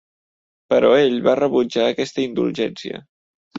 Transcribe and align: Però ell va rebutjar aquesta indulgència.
Però 0.73 0.89
ell 1.01 1.19
va 1.27 1.35
rebutjar 1.41 1.87
aquesta 1.91 2.25
indulgència. 2.27 3.07